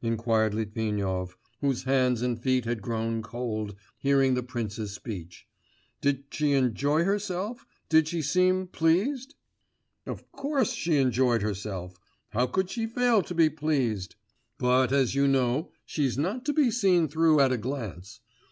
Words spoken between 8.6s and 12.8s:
pleased?' 'Of course she enjoyed herself; how could